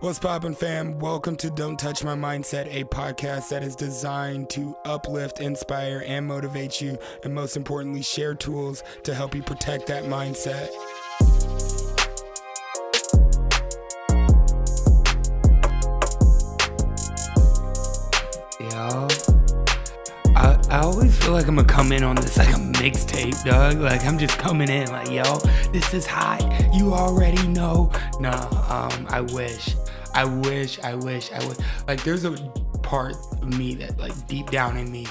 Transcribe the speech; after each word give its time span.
What's 0.00 0.20
poppin', 0.20 0.54
fam? 0.54 1.00
Welcome 1.00 1.34
to 1.38 1.50
Don't 1.50 1.76
Touch 1.76 2.04
My 2.04 2.14
Mindset, 2.14 2.72
a 2.72 2.84
podcast 2.84 3.48
that 3.48 3.64
is 3.64 3.74
designed 3.74 4.48
to 4.50 4.76
uplift, 4.84 5.40
inspire, 5.40 6.04
and 6.06 6.24
motivate 6.24 6.80
you, 6.80 6.96
and 7.24 7.34
most 7.34 7.56
importantly, 7.56 8.02
share 8.02 8.36
tools 8.36 8.84
to 9.02 9.12
help 9.12 9.34
you 9.34 9.42
protect 9.42 9.88
that 9.88 10.04
mindset. 10.04 10.68
Yo, 18.60 19.08
I, 20.36 20.56
I 20.70 20.78
always 20.82 21.18
feel 21.18 21.32
like 21.32 21.48
I'm 21.48 21.56
gonna 21.56 21.66
come 21.66 21.90
in 21.90 22.04
on 22.04 22.14
this 22.14 22.36
like 22.36 22.50
a 22.50 22.60
mixtape, 22.78 23.42
dog. 23.42 23.80
Like 23.80 24.04
I'm 24.04 24.16
just 24.16 24.38
coming 24.38 24.68
in, 24.68 24.88
like, 24.92 25.10
yo, 25.10 25.38
this 25.72 25.92
is 25.92 26.06
hot. 26.06 26.40
You 26.72 26.94
already 26.94 27.44
know. 27.48 27.90
Nah, 28.20 28.46
um, 28.70 29.06
I 29.10 29.22
wish. 29.22 29.74
I 30.18 30.24
wish, 30.24 30.80
I 30.80 30.96
wish, 30.96 31.30
I 31.30 31.46
wish. 31.46 31.58
Like, 31.86 32.02
there's 32.02 32.24
a 32.24 32.32
part 32.82 33.14
of 33.40 33.56
me 33.56 33.76
that, 33.76 33.98
like, 33.98 34.26
deep 34.26 34.50
down 34.50 34.76
in 34.76 34.90
me, 34.90 35.06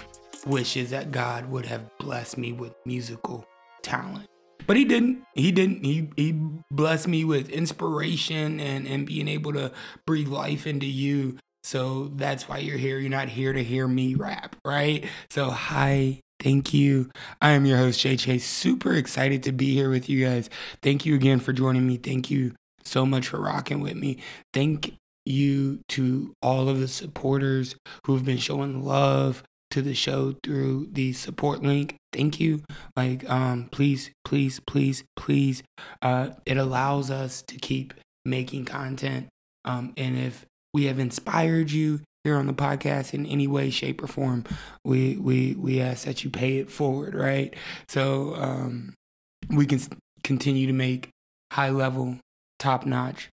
wishes 0.46 0.90
that 0.90 1.14
God 1.14 1.50
would 1.50 1.66
have 1.66 1.90
blessed 1.98 2.38
me 2.38 2.52
with 2.52 2.76
musical 2.86 3.48
talent. 3.82 4.28
But 4.66 4.76
he 4.76 4.84
didn't. 4.84 5.24
He 5.34 5.54
didn't. 5.54 5.86
He 5.86 6.10
he 6.18 6.34
blessed 6.70 7.08
me 7.08 7.24
with 7.24 7.48
inspiration 7.48 8.60
and 8.60 8.86
and 8.86 9.08
being 9.08 9.30
able 9.30 9.54
to 9.54 9.72
breathe 10.06 10.28
life 10.28 10.68
into 10.68 10.86
you. 10.86 11.38
So 11.64 12.12
that's 12.14 12.50
why 12.50 12.58
you're 12.58 12.76
here. 12.76 13.00
You're 13.00 13.10
not 13.10 13.30
here 13.30 13.54
to 13.54 13.64
hear 13.64 13.88
me 13.88 14.14
rap, 14.16 14.58
right? 14.66 15.06
So 15.30 15.52
hi, 15.52 16.20
Thank 16.42 16.74
you. 16.74 17.12
I 17.42 17.52
am 17.52 17.66
your 17.66 17.78
host, 17.78 18.02
Chase. 18.02 18.46
Super 18.46 18.94
excited 18.94 19.42
to 19.44 19.54
be 19.54 19.74
here 19.74 19.90
with 19.90 20.10
you 20.10 20.26
guys. 20.26 20.50
Thank 20.82 21.06
you 21.06 21.16
again 21.16 21.40
for 21.40 21.54
joining 21.54 21.88
me. 21.88 21.96
Thank 21.96 22.30
you 22.30 22.56
so 22.88 23.06
much 23.06 23.28
for 23.28 23.40
rocking 23.40 23.82
with 23.82 23.96
me. 23.96 24.18
Thank 24.54 24.98
you 25.28 25.82
to 25.90 26.34
all 26.42 26.70
of 26.70 26.80
the 26.80 26.88
supporters 26.88 27.76
who've 28.06 28.26
been 28.26 28.38
showing 28.38 28.84
love 28.84 29.44
to 29.72 29.82
the 29.82 29.94
show 29.94 30.36
through 30.44 30.88
the 30.92 31.14
support 31.14 31.62
link. 31.62 31.98
Thank 32.14 32.40
you. 32.40 32.64
Like, 32.96 33.30
um, 33.30 33.68
please, 33.72 34.12
please, 34.24 34.60
please, 34.62 35.04
please. 35.16 35.64
Uh, 36.02 36.30
it 36.46 36.58
allows 36.58 37.12
us 37.12 37.42
to 37.44 37.58
keep 37.58 37.94
making 38.26 38.66
content. 38.66 39.28
Um, 39.66 39.94
and 39.98 40.18
if 40.18 40.46
we 40.74 40.86
have 40.86 41.00
inspired 41.00 41.72
you 41.72 42.02
here 42.24 42.38
on 42.38 42.48
the 42.48 42.54
podcast 42.54 43.14
in 43.14 43.26
any 43.26 43.48
way, 43.48 43.70
shape, 43.70 44.04
or 44.04 44.08
form, 44.08 44.46
we 44.84 45.18
we 45.18 45.56
we 45.56 45.82
ask 45.82 46.06
that 46.06 46.24
you 46.24 46.30
pay 46.30 46.58
it 46.58 46.72
forward, 46.72 47.16
right? 47.16 47.54
So 47.90 48.36
um, 48.36 48.94
we 49.50 49.66
can 49.66 49.80
continue 50.24 50.68
to 50.68 50.74
make 50.74 51.10
high 51.52 51.70
level 51.70 52.18
top 52.60 52.86
notch 52.86 53.30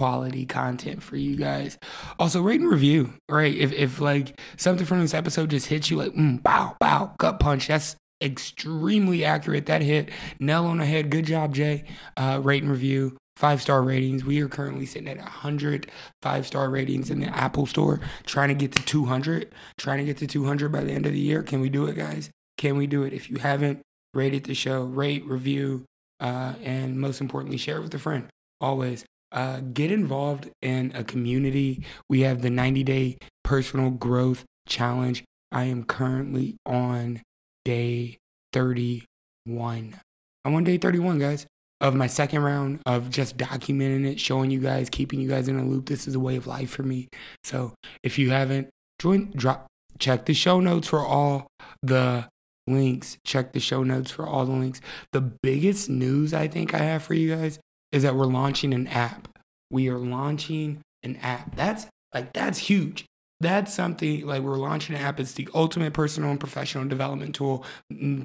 quality 0.00 0.46
content 0.46 1.02
for 1.02 1.16
you 1.16 1.36
guys. 1.36 1.76
Also, 2.18 2.40
rate 2.40 2.62
and 2.62 2.70
review, 2.70 3.12
right? 3.28 3.54
If, 3.54 3.70
if 3.70 4.00
like 4.00 4.40
something 4.56 4.86
from 4.86 5.02
this 5.02 5.12
episode 5.12 5.50
just 5.50 5.66
hits 5.66 5.90
you 5.90 5.98
like, 5.98 6.14
mm, 6.14 6.42
bow, 6.42 6.74
bow, 6.80 7.12
gut 7.18 7.38
punch, 7.38 7.68
that's 7.68 7.96
extremely 8.22 9.26
accurate. 9.26 9.66
That 9.66 9.82
hit 9.82 10.08
nail 10.38 10.64
on 10.64 10.78
the 10.78 10.86
head. 10.86 11.10
Good 11.10 11.26
job, 11.26 11.54
Jay. 11.54 11.84
Uh, 12.16 12.40
rate 12.42 12.62
and 12.62 12.72
review. 12.72 13.18
Five 13.36 13.60
star 13.60 13.82
ratings. 13.82 14.24
We 14.24 14.40
are 14.40 14.48
currently 14.48 14.86
sitting 14.86 15.06
at 15.06 15.18
100 15.18 15.90
five 16.22 16.46
star 16.46 16.70
ratings 16.70 17.10
in 17.10 17.20
the 17.20 17.26
Apple 17.26 17.66
Store, 17.66 18.00
trying 18.24 18.48
to 18.48 18.54
get 18.54 18.74
to 18.76 18.82
200. 18.82 19.52
Trying 19.76 19.98
to 19.98 20.04
get 20.04 20.16
to 20.16 20.26
200 20.26 20.72
by 20.72 20.82
the 20.82 20.92
end 20.92 21.04
of 21.04 21.12
the 21.12 21.20
year. 21.20 21.42
Can 21.42 21.60
we 21.60 21.68
do 21.68 21.84
it, 21.84 21.94
guys? 21.94 22.30
Can 22.56 22.78
we 22.78 22.86
do 22.86 23.02
it? 23.02 23.12
If 23.12 23.28
you 23.28 23.36
haven't 23.36 23.82
rated 24.14 24.44
the 24.44 24.54
show, 24.54 24.82
rate, 24.84 25.26
review, 25.26 25.84
uh, 26.20 26.54
and 26.62 26.98
most 26.98 27.20
importantly, 27.20 27.58
share 27.58 27.76
it 27.76 27.82
with 27.82 27.94
a 27.94 27.98
friend 27.98 28.30
always 28.62 29.04
uh, 29.32 29.60
get 29.72 29.90
involved 29.90 30.50
in 30.62 30.92
a 30.94 31.04
community. 31.04 31.84
We 32.08 32.20
have 32.20 32.42
the 32.42 32.50
90 32.50 32.84
day 32.84 33.18
personal 33.44 33.90
growth 33.90 34.44
challenge. 34.68 35.24
I 35.52 35.64
am 35.64 35.84
currently 35.84 36.56
on 36.64 37.22
day 37.64 38.18
31. 38.52 40.00
I'm 40.44 40.54
on 40.54 40.64
day 40.64 40.78
31, 40.78 41.18
guys, 41.18 41.46
of 41.80 41.94
my 41.94 42.06
second 42.06 42.42
round 42.42 42.80
of 42.86 43.10
just 43.10 43.36
documenting 43.36 44.06
it, 44.06 44.20
showing 44.20 44.50
you 44.50 44.60
guys, 44.60 44.88
keeping 44.88 45.20
you 45.20 45.28
guys 45.28 45.48
in 45.48 45.58
a 45.58 45.64
loop. 45.64 45.86
This 45.86 46.06
is 46.06 46.14
a 46.14 46.20
way 46.20 46.36
of 46.36 46.46
life 46.46 46.70
for 46.70 46.82
me. 46.82 47.08
So 47.44 47.74
if 48.02 48.18
you 48.18 48.30
haven't, 48.30 48.70
join, 49.00 49.32
drop, 49.34 49.66
check 49.98 50.26
the 50.26 50.34
show 50.34 50.60
notes 50.60 50.88
for 50.88 51.00
all 51.00 51.48
the 51.82 52.28
links. 52.66 53.18
Check 53.24 53.52
the 53.52 53.60
show 53.60 53.82
notes 53.82 54.10
for 54.10 54.26
all 54.26 54.46
the 54.46 54.52
links. 54.52 54.80
The 55.12 55.20
biggest 55.20 55.90
news 55.90 56.32
I 56.32 56.48
think 56.48 56.74
I 56.74 56.78
have 56.78 57.02
for 57.02 57.14
you 57.14 57.34
guys 57.34 57.58
is 57.92 58.02
that 58.02 58.14
we're 58.14 58.26
launching 58.26 58.72
an 58.74 58.86
app. 58.88 59.28
We 59.70 59.88
are 59.88 59.98
launching 59.98 60.80
an 61.02 61.16
app. 61.16 61.54
That's 61.56 61.86
like 62.14 62.32
that's 62.32 62.58
huge. 62.58 63.06
That's 63.40 63.72
something 63.72 64.26
like 64.26 64.42
we're 64.42 64.58
launching 64.58 64.96
an 64.96 65.02
app. 65.02 65.18
It's 65.18 65.32
the 65.32 65.48
ultimate 65.54 65.94
personal 65.94 66.30
and 66.30 66.38
professional 66.38 66.86
development 66.86 67.34
tool. 67.34 67.64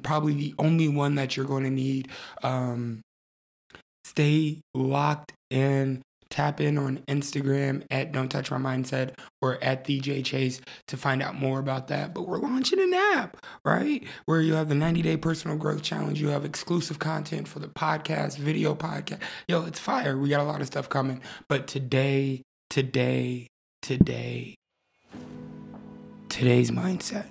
Probably 0.02 0.34
the 0.34 0.54
only 0.58 0.88
one 0.88 1.14
that 1.14 1.36
you're 1.36 1.46
going 1.46 1.64
to 1.64 1.70
need. 1.70 2.08
Um, 2.42 3.00
stay 4.04 4.60
locked 4.74 5.32
in 5.50 6.02
tap 6.30 6.60
in 6.60 6.78
on 6.78 6.98
Instagram 7.08 7.84
at 7.90 8.12
Don't 8.12 8.28
Touch 8.28 8.50
My 8.50 8.58
Mindset 8.58 9.18
or 9.40 9.62
at 9.62 9.84
thejaychase 9.84 10.60
to 10.88 10.96
find 10.96 11.22
out 11.22 11.34
more 11.34 11.58
about 11.58 11.88
that. 11.88 12.14
But 12.14 12.28
we're 12.28 12.38
launching 12.38 12.80
an 12.80 12.94
app, 12.94 13.38
right? 13.64 14.04
Where 14.26 14.40
you 14.40 14.54
have 14.54 14.68
the 14.68 14.74
90 14.74 15.02
day 15.02 15.16
personal 15.16 15.56
growth 15.56 15.82
challenge. 15.82 16.20
You 16.20 16.28
have 16.28 16.44
exclusive 16.44 16.98
content 16.98 17.48
for 17.48 17.58
the 17.58 17.68
podcast, 17.68 18.38
video 18.38 18.74
podcast. 18.74 19.20
Yo, 19.48 19.64
it's 19.64 19.78
fire. 19.78 20.16
We 20.18 20.28
got 20.28 20.40
a 20.40 20.44
lot 20.44 20.60
of 20.60 20.66
stuff 20.66 20.88
coming. 20.88 21.22
But 21.48 21.66
today, 21.66 22.42
today, 22.70 23.48
today, 23.82 24.54
today's 26.28 26.70
mindset 26.70 27.26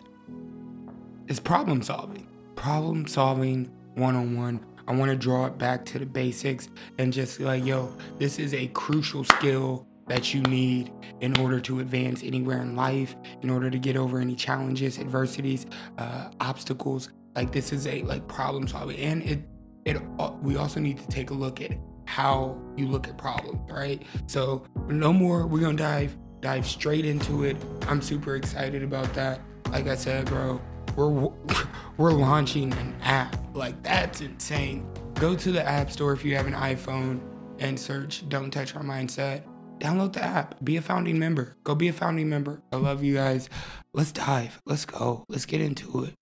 is 1.28 1.40
problem 1.40 1.82
solving. 1.82 2.28
Problem 2.56 3.08
solving 3.08 3.72
one 3.96 4.16
on 4.16 4.38
one 4.38 4.66
I 4.88 4.96
want 4.96 5.12
to 5.12 5.18
draw 5.18 5.46
it 5.46 5.58
back 5.58 5.86
to 5.86 6.00
the 6.00 6.06
basics 6.06 6.70
and 6.98 7.12
just 7.12 7.40
like, 7.40 7.66
yo, 7.66 7.92
this 8.18 8.40
is 8.40 8.54
a 8.54 8.68
crucial 8.68 9.24
skill 9.24 9.88
that 10.08 10.34
you 10.34 10.42
need 10.44 10.92
in 11.22 11.38
order 11.40 11.60
to 11.60 11.80
advance 11.80 12.24
anywhere 12.24 12.62
in 12.62 12.76
life, 12.76 13.16
in 13.42 13.50
order 13.50 13.70
to 13.70 13.80
get 13.80 13.98
over 13.98 14.20
any 14.20 14.36
challenges, 14.36 15.00
adversities, 15.00 15.66
uh, 15.98 16.30
obstacles. 16.40 17.10
Like 17.36 17.52
this 17.52 17.74
is 17.74 17.88
a 17.88 18.04
like 18.04 18.28
problem 18.28 18.68
solving, 18.68 18.98
and 18.98 19.24
it 19.24 19.40
it 19.86 19.98
uh, 20.20 20.32
we 20.42 20.58
also 20.58 20.80
need 20.80 20.98
to 21.00 21.08
take 21.08 21.32
a 21.32 21.34
look 21.34 21.62
at 21.62 21.78
how 22.06 22.58
you 22.78 22.88
look 22.88 23.08
at 23.08 23.18
problems, 23.18 23.60
right? 23.70 24.02
So 24.28 24.66
no 24.88 25.12
more. 25.12 25.48
We're 25.48 25.62
gonna 25.62 25.78
dive 25.78 26.16
dive 26.42 26.66
straight 26.68 27.06
into 27.06 27.44
it. 27.44 27.58
I'm 27.88 28.02
super 28.02 28.36
excited 28.36 28.84
about 28.84 29.12
that. 29.16 29.42
Like 29.72 29.88
I 29.88 29.96
said, 29.96 30.28
bro, 30.28 30.62
we're 30.96 31.10
we're 31.98 32.12
launching 32.12 32.74
an 32.74 32.96
app. 33.02 33.36
Like 33.56 33.82
that's 33.84 34.22
insane. 34.22 34.86
Go 35.16 35.36
to 35.36 35.52
the 35.52 35.64
App 35.64 35.92
Store 35.92 36.14
if 36.14 36.26
you 36.26 36.36
have 36.36 36.48
an 36.48 36.54
iPhone 36.54 37.22
and 37.60 37.80
search 37.80 38.28
Don't 38.28 38.52
Touch 38.52 38.76
Our 38.76 38.84
Mindset. 38.84 39.44
Download 39.80 40.14
the 40.14 40.24
app. 40.24 40.64
Be 40.64 40.78
a 40.78 40.82
founding 40.82 41.20
member. 41.20 41.56
Go 41.64 41.76
be 41.76 41.88
a 41.88 41.94
founding 41.94 42.30
member. 42.30 42.62
I 42.72 42.78
love 42.78 43.04
you 43.04 43.16
guys. 43.16 43.50
Let's 43.94 44.12
dive. 44.12 44.62
Let's 44.66 44.86
go. 44.86 45.26
Let's 45.30 45.46
get 45.46 45.62
into 45.62 46.04
it. 46.06 46.14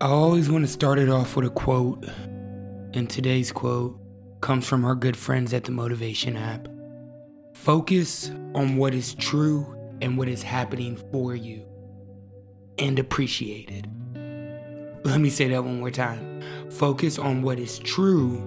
I 0.00 0.06
always 0.06 0.48
want 0.48 0.64
to 0.64 0.70
start 0.70 1.00
it 1.00 1.08
off 1.08 1.34
with 1.34 1.46
a 1.46 1.50
quote. 1.50 2.04
And 2.94 3.10
today's 3.10 3.50
quote 3.50 3.98
comes 4.40 4.66
from 4.66 4.84
our 4.84 4.94
good 4.94 5.16
friends 5.16 5.52
at 5.52 5.64
the 5.64 5.72
Motivation 5.72 6.36
app. 6.36 6.68
Focus 7.68 8.30
on 8.54 8.78
what 8.78 8.94
is 8.94 9.14
true 9.14 9.76
and 10.00 10.16
what 10.16 10.26
is 10.26 10.42
happening 10.42 10.96
for 11.12 11.36
you 11.36 11.66
and 12.78 12.98
appreciate 12.98 13.68
it. 13.70 13.84
Let 15.04 15.20
me 15.20 15.28
say 15.28 15.48
that 15.48 15.62
one 15.62 15.78
more 15.78 15.90
time. 15.90 16.42
Focus 16.70 17.18
on 17.18 17.42
what 17.42 17.58
is 17.58 17.78
true 17.80 18.38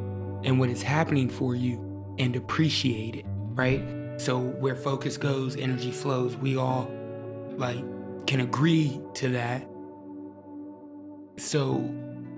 and 0.44 0.60
what 0.60 0.70
is 0.70 0.82
happening 0.82 1.30
for 1.30 1.54
you 1.54 2.16
and 2.18 2.36
appreciate 2.36 3.16
it, 3.16 3.26
right? 3.28 3.84
So 4.18 4.40
where 4.40 4.76
focus 4.76 5.18
goes, 5.18 5.56
energy 5.56 5.92
flows. 5.92 6.36
We 6.36 6.58
all 6.58 6.90
like 7.58 7.86
can 8.26 8.40
agree 8.40 9.00
to 9.14 9.30
that. 9.30 9.70
So 11.38 11.74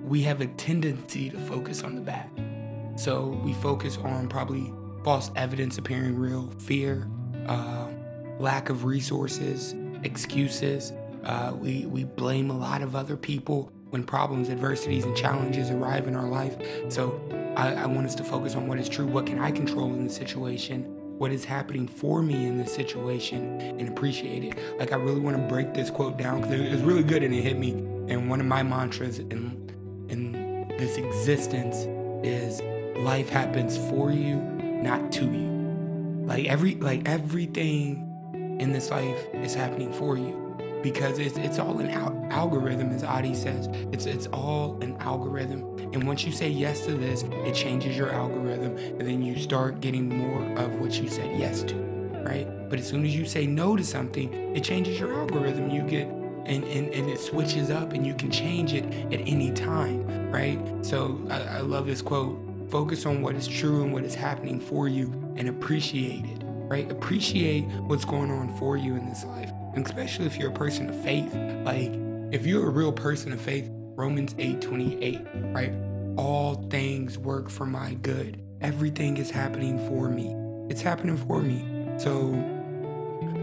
we 0.03 0.21
have 0.23 0.41
a 0.41 0.47
tendency 0.47 1.29
to 1.29 1.39
focus 1.39 1.81
on 1.81 1.95
the 1.95 2.01
bad. 2.01 2.29
So 2.97 3.39
we 3.41 3.53
focus 3.53 3.97
on 3.99 4.27
probably 4.27 4.73
false 5.03 5.31
evidence 5.35 5.77
appearing 5.77 6.17
real, 6.17 6.49
fear, 6.59 7.07
uh, 7.47 7.87
lack 8.39 8.69
of 8.69 8.85
resources, 8.85 9.75
excuses. 10.03 10.93
Uh, 11.23 11.53
we, 11.55 11.85
we 11.85 12.03
blame 12.03 12.49
a 12.49 12.57
lot 12.57 12.81
of 12.81 12.95
other 12.95 13.15
people 13.17 13.71
when 13.89 14.03
problems, 14.03 14.49
adversities, 14.49 15.05
and 15.05 15.15
challenges 15.15 15.69
arrive 15.69 16.07
in 16.07 16.15
our 16.15 16.27
life. 16.27 16.55
So 16.89 17.21
I, 17.55 17.73
I 17.75 17.85
want 17.85 18.07
us 18.07 18.15
to 18.15 18.23
focus 18.23 18.55
on 18.55 18.67
what 18.67 18.79
is 18.79 18.89
true. 18.89 19.05
What 19.05 19.25
can 19.25 19.39
I 19.39 19.51
control 19.51 19.93
in 19.93 20.03
the 20.03 20.09
situation? 20.09 20.83
What 21.19 21.31
is 21.31 21.45
happening 21.45 21.87
for 21.87 22.23
me 22.23 22.47
in 22.47 22.57
this 22.57 22.73
situation 22.73 23.61
and 23.61 23.87
appreciate 23.87 24.43
it. 24.43 24.79
Like, 24.79 24.91
I 24.91 24.95
really 24.95 25.19
want 25.19 25.37
to 25.37 25.43
break 25.43 25.73
this 25.73 25.91
quote 25.91 26.17
down 26.17 26.41
because 26.41 26.59
it 26.59 26.71
was 26.71 26.81
really 26.81 27.03
good 27.03 27.23
and 27.23 27.33
it 27.33 27.41
hit 27.41 27.59
me. 27.59 27.71
And 28.09 28.29
one 28.29 28.39
of 28.39 28.47
my 28.47 28.63
mantras 28.63 29.19
in, 29.19 29.69
in 30.09 30.67
this 30.77 30.97
existence 30.97 31.85
is 32.25 32.61
life 32.97 33.29
happens 33.29 33.77
for 33.77 34.11
you, 34.11 34.37
not 34.83 35.11
to 35.13 35.25
you. 35.25 36.23
Like 36.25 36.45
every 36.45 36.75
like 36.75 37.07
everything 37.07 38.09
in 38.59 38.71
this 38.71 38.91
life 38.91 39.25
is 39.33 39.53
happening 39.55 39.91
for 39.91 40.17
you 40.17 40.43
because 40.83 41.17
it's 41.17 41.37
it's 41.37 41.57
all 41.59 41.79
an 41.79 41.89
al- 41.89 42.27
algorithm, 42.29 42.89
as 42.91 43.03
Adi 43.03 43.33
says. 43.33 43.67
It's 43.91 44.05
it's 44.05 44.27
all 44.27 44.77
an 44.81 44.97
algorithm, 44.99 45.79
and 45.93 46.05
once 46.05 46.23
you 46.25 46.31
say 46.31 46.49
yes 46.49 46.85
to 46.85 46.93
this, 46.93 47.23
it 47.23 47.55
changes 47.55 47.97
your 47.97 48.11
algorithm, 48.11 48.77
and 48.77 49.01
then 49.01 49.23
you 49.23 49.39
start 49.39 49.81
getting 49.81 50.09
more 50.09 50.43
of 50.57 50.75
what 50.75 50.91
you 51.01 51.09
said 51.09 51.39
yes 51.39 51.63
to, 51.63 51.75
right? 52.25 52.47
But 52.69 52.79
as 52.79 52.87
soon 52.87 53.05
as 53.05 53.15
you 53.15 53.25
say 53.25 53.47
no 53.47 53.75
to 53.75 53.83
something, 53.83 54.33
it 54.55 54.63
changes 54.63 54.99
your 54.99 55.13
algorithm. 55.13 55.69
You 55.69 55.81
get 55.83 56.07
and, 56.45 56.65
and, 56.65 56.93
and 56.93 57.09
it 57.09 57.19
switches 57.19 57.71
up 57.71 57.93
and 57.93 58.05
you 58.05 58.13
can 58.13 58.29
change 58.29 58.73
it 58.73 58.83
at 59.13 59.21
any 59.25 59.51
time, 59.51 60.29
right? 60.29 60.59
So 60.81 61.25
I, 61.29 61.41
I 61.41 61.59
love 61.61 61.85
this 61.85 62.01
quote 62.01 62.37
focus 62.69 63.05
on 63.05 63.21
what 63.21 63.35
is 63.35 63.47
true 63.47 63.83
and 63.83 63.93
what 63.93 64.03
is 64.03 64.15
happening 64.15 64.59
for 64.59 64.87
you 64.87 65.11
and 65.35 65.47
appreciate 65.47 66.25
it, 66.25 66.41
right? 66.43 66.91
Appreciate 66.91 67.63
what's 67.87 68.05
going 68.05 68.31
on 68.31 68.55
for 68.57 68.77
you 68.77 68.95
in 68.95 69.07
this 69.07 69.23
life 69.25 69.51
and 69.73 69.85
especially 69.85 70.25
if 70.25 70.37
you're 70.37 70.49
a 70.49 70.53
person 70.53 70.89
of 70.89 71.03
faith. 71.03 71.33
Like, 71.63 71.91
if 72.31 72.45
you're 72.45 72.67
a 72.67 72.69
real 72.69 72.91
person 72.91 73.31
of 73.33 73.41
faith, 73.41 73.69
Romans 73.95 74.35
8 74.37 74.61
28, 74.61 75.21
right? 75.53 75.73
All 76.17 76.67
things 76.69 77.17
work 77.17 77.49
for 77.49 77.65
my 77.65 77.95
good. 77.95 78.41
Everything 78.61 79.17
is 79.17 79.29
happening 79.29 79.77
for 79.87 80.09
me. 80.09 80.33
It's 80.69 80.81
happening 80.81 81.17
for 81.17 81.41
me. 81.41 81.89
So 81.97 82.33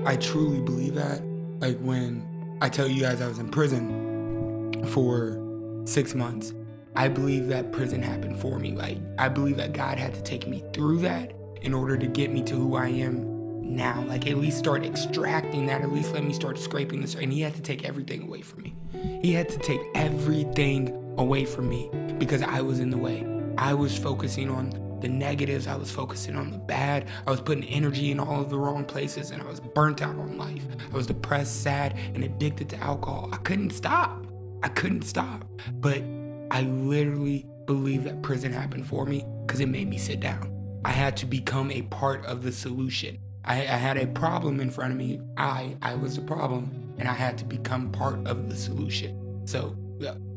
I 0.07 0.17
truly 0.17 0.61
believe 0.61 0.95
that. 0.95 1.23
Like 1.61 1.79
when 1.79 2.27
I 2.61 2.69
tell 2.69 2.89
you 2.89 3.03
guys 3.03 3.21
I 3.21 3.29
was 3.29 3.39
in 3.39 3.51
prison 3.51 4.73
for 4.89 5.37
six 5.85 6.15
months, 6.15 6.55
I 6.97 7.09
believe 7.09 7.49
that 7.49 7.73
prison 7.73 8.03
happened 8.03 8.39
for 8.39 8.59
me. 8.59 8.73
Like 8.73 8.99
I 9.19 9.29
believe 9.29 9.57
that 9.59 9.73
God 9.73 9.99
had 9.99 10.15
to 10.15 10.23
take 10.23 10.47
me 10.47 10.65
through 10.73 10.99
that 11.01 11.33
in 11.63 11.75
order 11.75 11.97
to 11.97 12.07
get 12.07 12.33
me 12.33 12.43
to 12.45 12.55
who 12.55 12.77
I 12.77 12.89
am 12.89 13.75
now. 13.75 14.03
Like 14.07 14.27
at 14.27 14.39
least 14.39 14.59
start 14.59 14.85
extracting 14.85 15.67
that. 15.67 15.83
At 15.83 15.93
least 15.93 16.13
let 16.13 16.25
me 16.25 16.33
start 16.33 16.59
scraping 16.59 17.01
this. 17.01 17.15
And 17.15 17.33
he 17.33 17.41
had 17.41 17.55
to 17.55 17.63
take 17.63 17.85
everything 17.85 18.23
away 18.23 18.43
from 18.43 18.63
me. 18.63 18.75
He 19.23 19.33
had 19.33 19.49
to 19.51 19.59
take 19.59 19.81
everything 19.95 21.15
away 21.17 21.45
from 21.45 21.69
me 21.69 21.91
because 22.19 22.43
I 22.43 22.61
was 22.61 22.81
in 22.81 22.91
the 22.91 22.99
way. 22.99 23.27
I 23.57 23.75
was 23.75 23.97
focusing 23.97 24.51
on 24.51 24.71
the 25.01 25.09
negatives. 25.09 25.67
I 25.67 25.77
was 25.77 25.91
focusing 25.91 26.37
on 26.37 26.51
the 26.51 26.59
bad. 26.59 27.09
I 27.27 27.31
was 27.31 27.41
putting 27.41 27.65
energy 27.65 28.11
in 28.11 28.21
all 28.21 28.41
of 28.41 28.51
the 28.51 28.59
wrong 28.59 28.85
places 28.85 29.31
and 29.31 29.41
I 29.41 29.47
was 29.47 29.61
burnt 29.61 30.03
out 30.03 30.17
on 30.17 30.37
life. 30.37 30.67
I 30.93 30.95
was 30.95 31.07
depressed, 31.07 31.63
sad, 31.63 31.97
and 32.15 32.25
addicted 32.25 32.69
to 32.71 32.77
alcohol. 32.79 33.31
I 33.33 33.37
couldn't 33.39 33.71
stop. 33.71 34.27
I 34.63 34.69
couldn't 34.69 35.03
stop. 35.03 35.47
But 35.73 36.03
I 36.51 36.63
literally 36.63 37.47
believe 37.67 38.05
that 38.05 38.23
prison 38.23 38.53
happened 38.53 38.87
for 38.87 39.07
me 39.07 39.25
because 39.47 39.61
it 39.61 39.69
made 39.69 39.89
me 39.89 39.99
sit 39.99 40.21
down. 40.21 40.51
I 40.85 40.91
had 40.91 41.17
to 41.19 41.27
become 41.27 41.71
a 41.71 41.83
part 41.83 42.25
of 42.27 42.43
the 42.43 42.53
solution. 42.53 43.19
I, 43.45 43.59
I 43.59 43.77
had 43.77 43.97
a 43.97 44.07
problem 44.07 44.61
in 44.61 44.71
front 44.71 44.93
of 44.93 44.99
me. 44.99 45.21
I 45.37 45.77
I 45.81 45.95
was 45.95 46.17
the 46.17 46.23
problem, 46.23 46.95
and 46.99 47.09
I 47.09 47.13
had 47.13 47.39
to 47.39 47.45
become 47.45 47.93
part 47.93 48.27
of 48.27 48.49
the 48.51 48.57
solution. 48.57 49.47
So 49.47 49.77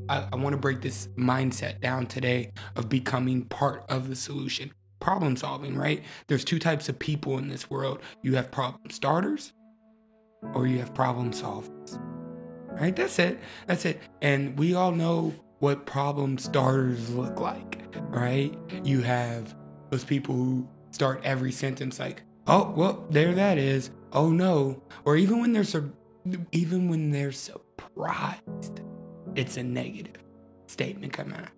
I, 0.09 0.27
I 0.31 0.35
want 0.35 0.53
to 0.53 0.57
break 0.57 0.81
this 0.81 1.07
mindset 1.17 1.81
down 1.81 2.05
today 2.07 2.51
of 2.75 2.89
becoming 2.89 3.45
part 3.45 3.85
of 3.89 4.09
the 4.09 4.15
solution. 4.15 4.71
Problem 4.99 5.35
solving, 5.35 5.75
right? 5.75 6.03
There's 6.27 6.45
two 6.45 6.59
types 6.59 6.87
of 6.89 6.99
people 6.99 7.37
in 7.37 7.49
this 7.49 7.69
world. 7.69 7.99
You 8.21 8.35
have 8.35 8.51
problem 8.51 8.89
starters, 8.89 9.53
or 10.53 10.67
you 10.67 10.79
have 10.79 10.93
problem 10.93 11.31
solvers. 11.31 11.99
Right? 12.67 12.95
That's 12.95 13.19
it. 13.19 13.39
That's 13.67 13.85
it. 13.85 14.01
And 14.21 14.57
we 14.57 14.73
all 14.73 14.91
know 14.91 15.33
what 15.63 15.85
problem 15.85 16.37
starters 16.37 17.09
look 17.11 17.39
like, 17.39 17.81
right? 18.09 18.53
You 18.83 18.99
have 18.99 19.55
those 19.91 20.03
people 20.03 20.35
who 20.35 20.67
start 20.91 21.21
every 21.23 21.53
sentence 21.53 21.99
like, 22.01 22.21
oh 22.47 22.73
well 22.75 23.07
there 23.09 23.33
that 23.33 23.57
is. 23.57 23.89
Oh 24.11 24.29
no. 24.29 24.83
Or 25.05 25.15
even 25.15 25.39
when 25.39 25.53
they're 25.53 25.63
sur- 25.63 25.93
even 26.51 26.89
when 26.89 27.11
they're 27.11 27.31
surprised 27.31 28.81
it's 29.35 29.55
a 29.55 29.63
negative 29.63 30.21
statement 30.67 31.13
coming 31.13 31.35
out. 31.39 31.51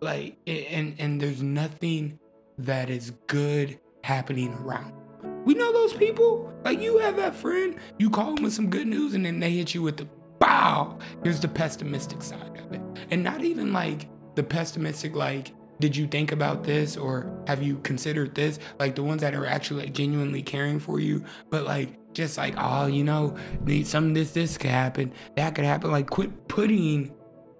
Like 0.00 0.38
and 0.48 0.96
and 0.98 1.20
there's 1.20 1.40
nothing 1.40 2.18
that 2.58 2.90
is 2.90 3.12
good 3.28 3.78
happening 4.02 4.52
around 4.54 4.92
we 5.44 5.54
know 5.54 5.72
those 5.72 5.92
people. 5.92 6.52
Like 6.64 6.80
you 6.80 6.98
have 6.98 7.16
that 7.16 7.36
friend 7.36 7.76
you 7.96 8.10
call 8.10 8.34
them 8.34 8.42
with 8.42 8.54
some 8.54 8.70
good 8.70 8.88
news 8.88 9.14
and 9.14 9.24
then 9.24 9.38
they 9.38 9.50
hit 9.50 9.72
you 9.72 9.82
with 9.82 9.98
the 9.98 10.08
bow 10.42 10.98
here's 11.22 11.40
the 11.40 11.48
pessimistic 11.48 12.22
side 12.22 12.56
of 12.58 12.72
it 12.72 12.80
and 13.10 13.22
not 13.22 13.42
even 13.42 13.72
like 13.72 14.08
the 14.34 14.42
pessimistic 14.42 15.14
like 15.14 15.52
did 15.82 15.96
you 15.96 16.06
think 16.06 16.30
about 16.30 16.62
this 16.62 16.96
or 16.96 17.28
have 17.48 17.60
you 17.60 17.78
considered 17.78 18.36
this? 18.36 18.60
Like 18.78 18.94
the 18.94 19.02
ones 19.02 19.20
that 19.22 19.34
are 19.34 19.46
actually 19.46 19.82
like 19.82 19.92
genuinely 19.92 20.40
caring 20.40 20.78
for 20.78 21.00
you, 21.00 21.24
but 21.50 21.64
like 21.64 21.98
just 22.14 22.38
like, 22.38 22.54
oh, 22.56 22.86
you 22.86 23.02
know, 23.02 23.36
need 23.64 23.88
some 23.88 24.14
this, 24.14 24.30
this 24.30 24.56
could 24.56 24.70
happen, 24.70 25.12
that 25.36 25.56
could 25.56 25.64
happen. 25.64 25.90
Like 25.90 26.08
quit 26.08 26.46
putting 26.46 27.12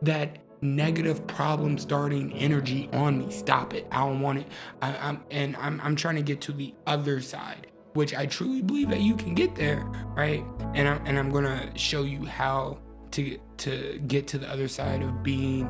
that 0.03 0.39
negative 0.61 1.27
problem 1.27 1.77
starting 1.79 2.33
energy 2.35 2.89
on 2.93 3.19
me. 3.19 3.31
Stop 3.33 3.75
it. 3.75 3.89
I 3.91 4.07
don't 4.07 4.21
want 4.21 4.39
it. 4.39 4.47
I, 4.81 5.09
am 5.09 5.25
and 5.33 5.57
I'm 5.57 5.81
I'm 5.81 5.97
trying 5.97 6.17
to 6.17 6.23
get 6.23 6.41
to 6.43 6.53
the 6.53 6.75
other 6.87 7.21
side, 7.21 7.67
which 7.95 8.15
I 8.15 8.27
truly 8.27 8.63
believe 8.63 8.91
that 8.91 9.01
you 9.01 9.17
can 9.17 9.35
get 9.35 9.55
there, 9.55 9.85
right? 10.17 10.45
And 10.75 10.89
I'm 10.89 11.07
and 11.07 11.19
I'm 11.19 11.31
gonna 11.31 11.77
show 11.77 12.03
you 12.03 12.25
how 12.25 12.79
to 13.13 13.39
to 13.59 13.99
get 14.07 14.27
to 14.29 14.39
the 14.39 14.51
other 14.51 14.69
side 14.69 15.03
of 15.03 15.23
being 15.23 15.69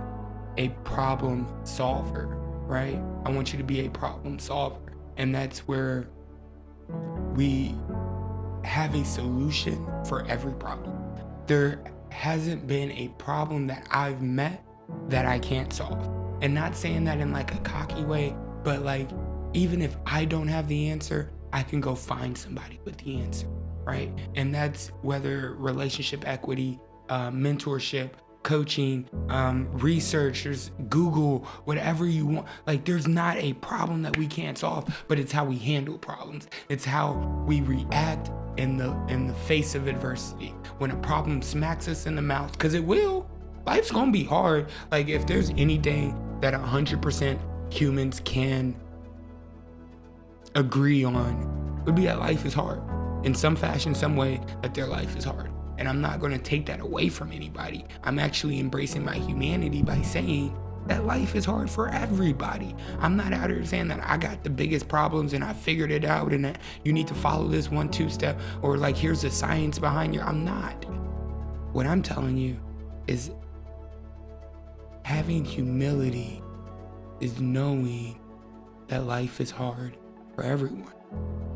a 0.57 0.69
problem 0.85 1.49
solver 1.65 2.39
right? 2.73 2.99
I 3.27 3.31
want 3.31 3.53
you 3.53 3.59
to 3.59 3.65
be 3.65 3.87
a 3.87 3.91
problem 3.91 4.39
solver. 4.39 4.81
And 5.17 5.35
that's 5.35 5.61
where 5.61 6.09
we 7.35 7.75
have 8.65 8.95
a 8.95 9.05
solution 9.05 9.87
for 10.07 10.27
every 10.27 10.55
problem. 10.55 10.99
There 11.47 11.83
hasn't 12.11 12.67
been 12.67 12.91
a 12.93 13.09
problem 13.19 13.67
that 13.67 13.87
I've 13.91 14.23
met 14.23 14.65
that 15.09 15.27
I 15.27 15.39
can't 15.39 15.73
solve. 15.73 16.09
And 16.41 16.55
not 16.55 16.77
saying 16.77 17.05
that 17.05 17.21
in 17.21 17.33
like 17.33 17.55
a 17.55 17.59
cocky 17.59 18.05
way, 18.05 18.35
but 18.65 18.83
like 18.83 19.11
even 19.53 19.83
if 19.83 19.97
I 20.07 20.25
don't 20.25 20.49
have 20.49 20.67
the 20.67 20.89
answer, 20.89 21.31
I 21.53 21.63
can 21.63 21.81
go 21.81 21.95
find 21.95 22.37
somebody 22.37 22.81
with 22.85 22.97
the 22.99 23.21
answer, 23.21 23.47
right? 23.85 24.13
And 24.35 24.55
that's 24.55 24.89
whether 25.03 25.55
relationship 25.55 26.27
equity, 26.27 26.81
uh, 27.09 27.31
mentorship, 27.31 28.11
coaching, 28.43 29.09
um, 29.29 29.69
researchers, 29.73 30.71
Google, 30.89 31.41
whatever 31.65 32.07
you 32.07 32.27
want. 32.27 32.47
Like, 32.67 32.85
there's 32.85 33.07
not 33.07 33.37
a 33.37 33.53
problem 33.55 34.03
that 34.03 34.17
we 34.17 34.27
can't 34.27 34.59
solve, 34.59 35.05
but 35.09 35.19
it's 35.19 35.33
how 35.33 35.45
we 35.45 35.57
handle 35.57 35.99
problems. 35.99 36.49
It's 36.69 36.85
how 36.85 37.45
we 37.47 37.61
react 37.61 38.31
in 38.57 38.77
the 38.77 38.93
in 39.09 39.27
the 39.27 39.35
face 39.35 39.75
of 39.75 39.87
adversity. 39.87 40.55
When 40.79 40.91
a 40.91 40.97
problem 40.97 41.41
smacks 41.43 41.89
us 41.89 42.07
in 42.07 42.17
the 42.17 42.23
mouth, 42.23 42.53
because 42.53 42.75
it 42.75 42.85
will. 42.85 43.29
Life's 43.65 43.93
gonna 43.93 44.11
be 44.11 44.25
hard. 44.25 44.71
Like, 44.91 45.09
if 45.09 45.27
there's 45.27 45.51
anything 45.51 46.19
that 46.41 46.53
100% 46.53 47.39
humans 47.73 48.21
can 48.25 48.75
agree 50.55 51.05
on, 51.05 51.85
would 51.85 51.95
be 51.95 52.05
that 52.05 52.19
life 52.19 52.45
is 52.45 52.55
hard. 52.55 52.81
In 53.25 53.35
some 53.35 53.57
fashion, 53.57 53.95
some 53.95 54.17
way, 54.17 54.41
that 54.63 54.75
their 54.75 54.87
life 54.87 55.17
is 55.17 55.25
hard. 55.25 55.51
And 55.79 55.89
I'm 55.89 56.01
not 56.01 56.21
going 56.21 56.33
to 56.33 56.39
take 56.39 56.67
that 56.67 56.81
away 56.81 57.09
from 57.09 57.33
anybody. 57.33 57.85
I'm 58.05 58.19
actually 58.19 58.61
embracing 58.61 59.05
my 59.05 59.17
humanity 59.17 59.83
by 59.83 60.03
saying 60.03 60.57
that 60.87 61.05
life 61.07 61.35
is 61.35 61.45
hard 61.45 61.71
for 61.71 61.89
everybody. 61.89 62.75
I'm 62.99 63.17
not 63.17 63.33
out 63.33 63.51
here 63.51 63.65
saying 63.65 63.89
that 63.89 64.01
I 64.03 64.17
got 64.17 64.43
the 64.43 64.51
biggest 64.51 64.89
problems 64.89 65.33
and 65.33 65.45
I 65.45 65.53
figured 65.53 65.91
it 65.91 66.05
out 66.05 66.33
and 66.33 66.45
that 66.45 66.59
you 66.85 66.93
need 66.93 67.09
to 67.09 67.15
follow 67.15 67.49
this 67.49 67.71
one, 67.71 67.89
two 67.89 68.09
step 68.09 68.41
or 68.63 68.77
like 68.77 68.97
here's 68.97 69.23
the 69.23 69.31
science 69.31 69.79
behind 69.79 70.15
you. 70.15 70.21
I'm 70.21 70.45
not. 70.45 70.85
What 71.73 71.87
I'm 71.87 72.03
telling 72.03 72.37
you 72.37 72.59
is 73.07 73.31
having 75.05 75.45
humility 75.45 76.43
is 77.21 77.41
knowing 77.41 78.19
that 78.89 79.07
life 79.07 79.41
is 79.41 79.51
hard 79.51 79.97
for 80.35 80.43
everyone. 80.45 80.93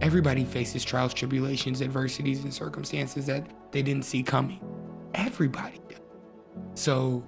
Everybody 0.00 0.44
faces 0.44 0.84
trials, 0.84 1.14
tribulations, 1.14 1.80
adversities, 1.80 2.44
and 2.44 2.52
circumstances 2.52 3.26
that 3.26 3.46
they 3.72 3.82
didn't 3.82 4.04
see 4.04 4.22
coming. 4.22 4.60
Everybody 5.14 5.80
does. 5.88 6.00
So 6.74 7.24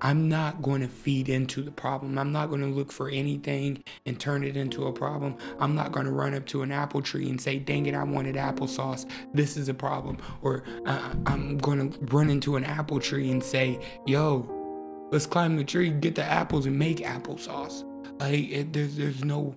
I'm 0.00 0.28
not 0.28 0.62
going 0.62 0.80
to 0.80 0.88
feed 0.88 1.28
into 1.28 1.62
the 1.62 1.70
problem. 1.70 2.18
I'm 2.18 2.32
not 2.32 2.48
going 2.48 2.60
to 2.62 2.66
look 2.66 2.90
for 2.90 3.08
anything 3.08 3.84
and 4.04 4.18
turn 4.18 4.42
it 4.42 4.56
into 4.56 4.86
a 4.86 4.92
problem. 4.92 5.36
I'm 5.60 5.76
not 5.76 5.92
going 5.92 6.06
to 6.06 6.12
run 6.12 6.34
up 6.34 6.44
to 6.46 6.62
an 6.62 6.72
apple 6.72 7.02
tree 7.02 7.30
and 7.30 7.40
say, 7.40 7.60
dang 7.60 7.86
it, 7.86 7.94
I 7.94 8.02
wanted 8.02 8.34
applesauce. 8.34 9.08
This 9.32 9.56
is 9.56 9.68
a 9.68 9.74
problem. 9.74 10.18
Or 10.40 10.64
uh, 10.86 11.14
I'm 11.26 11.56
going 11.58 11.92
to 11.92 11.98
run 12.06 12.30
into 12.30 12.56
an 12.56 12.64
apple 12.64 12.98
tree 12.98 13.30
and 13.30 13.42
say, 13.42 13.78
yo, 14.04 15.08
let's 15.12 15.26
climb 15.26 15.56
the 15.56 15.64
tree, 15.64 15.90
get 15.90 16.16
the 16.16 16.24
apples, 16.24 16.66
and 16.66 16.76
make 16.76 16.98
applesauce. 16.98 17.84
Like, 18.18 18.50
it, 18.50 18.72
there's, 18.72 18.96
there's 18.96 19.22
no 19.22 19.54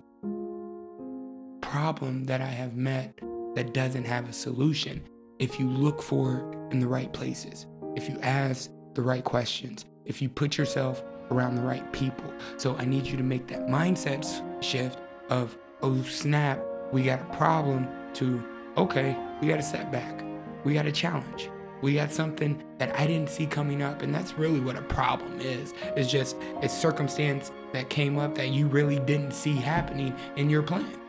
problem 1.76 2.24
that 2.24 2.40
I 2.40 2.46
have 2.46 2.74
met 2.74 3.20
that 3.54 3.74
doesn't 3.74 4.06
have 4.06 4.30
a 4.30 4.32
solution 4.32 5.06
if 5.38 5.60
you 5.60 5.68
look 5.68 6.00
for 6.00 6.38
it 6.38 6.72
in 6.72 6.80
the 6.80 6.88
right 6.88 7.12
places, 7.12 7.66
if 7.94 8.08
you 8.08 8.18
ask 8.22 8.70
the 8.94 9.02
right 9.02 9.22
questions, 9.22 9.84
if 10.06 10.22
you 10.22 10.30
put 10.30 10.56
yourself 10.56 11.04
around 11.30 11.54
the 11.54 11.60
right 11.60 11.92
people. 11.92 12.32
So 12.56 12.76
I 12.76 12.86
need 12.86 13.04
you 13.04 13.18
to 13.18 13.22
make 13.22 13.46
that 13.48 13.66
mindset 13.66 14.24
shift 14.62 15.00
of, 15.28 15.58
oh 15.82 16.02
snap, 16.04 16.64
we 16.92 17.02
got 17.02 17.20
a 17.20 17.36
problem 17.36 17.86
to, 18.14 18.42
okay, 18.78 19.14
we 19.42 19.48
got 19.48 19.58
a 19.58 19.62
setback. 19.62 20.24
We 20.64 20.72
got 20.72 20.86
a 20.86 20.92
challenge. 20.92 21.50
We 21.82 21.92
got 21.92 22.10
something 22.10 22.64
that 22.78 22.98
I 22.98 23.06
didn't 23.06 23.28
see 23.28 23.44
coming 23.44 23.82
up. 23.82 24.00
And 24.00 24.14
that's 24.14 24.32
really 24.38 24.60
what 24.60 24.76
a 24.76 24.82
problem 24.82 25.40
is. 25.40 25.74
It's 25.94 26.10
just 26.10 26.38
a 26.62 26.70
circumstance 26.70 27.52
that 27.74 27.90
came 27.90 28.18
up 28.18 28.34
that 28.36 28.48
you 28.48 28.66
really 28.66 28.98
didn't 29.00 29.32
see 29.32 29.56
happening 29.56 30.16
in 30.36 30.48
your 30.48 30.62
plan. 30.62 31.05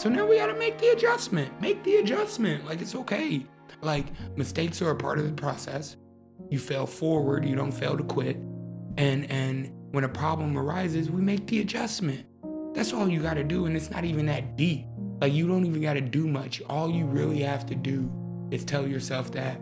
So 0.00 0.08
now 0.08 0.24
we 0.24 0.36
got 0.36 0.46
to 0.46 0.54
make 0.54 0.78
the 0.78 0.88
adjustment. 0.92 1.60
Make 1.60 1.84
the 1.84 1.96
adjustment. 1.96 2.64
Like 2.64 2.80
it's 2.80 2.94
okay. 2.94 3.44
Like 3.82 4.06
mistakes 4.34 4.80
are 4.80 4.92
a 4.92 4.96
part 4.96 5.18
of 5.18 5.26
the 5.26 5.32
process. 5.34 5.98
You 6.48 6.58
fail 6.58 6.86
forward, 6.86 7.44
you 7.44 7.54
don't 7.54 7.70
fail 7.70 7.98
to 7.98 8.02
quit. 8.02 8.36
And 8.96 9.30
and 9.30 9.70
when 9.90 10.04
a 10.04 10.08
problem 10.08 10.56
arises, 10.56 11.10
we 11.10 11.20
make 11.20 11.46
the 11.48 11.60
adjustment. 11.60 12.24
That's 12.74 12.94
all 12.94 13.10
you 13.10 13.20
got 13.20 13.34
to 13.34 13.44
do 13.44 13.66
and 13.66 13.76
it's 13.76 13.90
not 13.90 14.06
even 14.06 14.24
that 14.24 14.56
deep. 14.56 14.86
Like 15.20 15.34
you 15.34 15.46
don't 15.46 15.66
even 15.66 15.82
got 15.82 15.94
to 15.94 16.00
do 16.00 16.26
much. 16.26 16.62
All 16.62 16.90
you 16.90 17.04
really 17.04 17.40
have 17.40 17.66
to 17.66 17.74
do 17.74 18.10
is 18.50 18.64
tell 18.64 18.88
yourself 18.88 19.30
that 19.32 19.60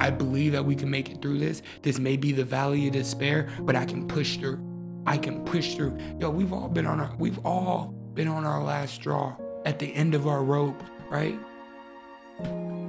I 0.00 0.10
believe 0.10 0.52
that 0.52 0.64
we 0.64 0.76
can 0.76 0.90
make 0.90 1.10
it 1.10 1.20
through 1.20 1.40
this. 1.40 1.60
This 1.82 1.98
may 1.98 2.16
be 2.16 2.30
the 2.30 2.44
valley 2.44 2.86
of 2.86 2.92
despair, 2.92 3.48
but 3.62 3.74
I 3.74 3.84
can 3.84 4.06
push 4.06 4.36
through. 4.36 4.64
I 5.06 5.18
can 5.18 5.44
push 5.44 5.74
through. 5.74 5.98
Yo, 6.20 6.30
we've 6.30 6.52
all 6.52 6.68
been 6.68 6.86
on 6.86 7.00
our 7.00 7.12
we've 7.18 7.44
all 7.44 7.86
been 8.14 8.28
on 8.28 8.44
our 8.44 8.62
last 8.62 8.94
straw 8.94 9.36
at 9.64 9.78
the 9.78 9.92
end 9.94 10.14
of 10.14 10.26
our 10.26 10.42
rope, 10.42 10.82
right? 11.08 11.38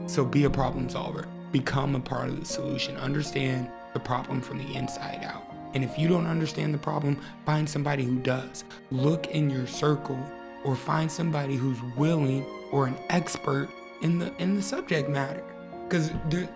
So 0.08 0.26
be 0.26 0.44
a 0.46 0.50
problem 0.50 0.90
solver. 0.90 1.26
Become 1.52 1.96
a 1.96 2.00
part 2.00 2.30
of 2.30 2.40
the 2.40 2.46
solution. 2.46 2.98
Understand 2.98 3.70
the 3.94 4.00
problem 4.00 4.42
from 4.42 4.58
the 4.58 4.76
inside 4.76 5.24
out. 5.24 5.44
And 5.74 5.84
if 5.84 5.98
you 5.98 6.08
don't 6.08 6.28
understand 6.28 6.74
the 6.74 6.78
problem, 6.78 7.20
find 7.46 7.68
somebody 7.68 8.04
who 8.04 8.20
does. 8.20 8.64
Look 8.92 9.28
in 9.28 9.50
your 9.50 9.68
circle 9.68 10.20
or 10.64 10.76
find 10.76 11.12
somebody 11.12 11.56
who's 11.56 11.82
willing 11.98 12.46
or 12.72 12.88
an 12.88 12.96
expert 13.10 13.70
in 14.02 14.20
the 14.20 14.34
in 14.38 14.56
the 14.56 14.62
subject 14.62 15.10
matter. 15.10 15.44
Cuz 15.90 16.12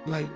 like 0.06 0.28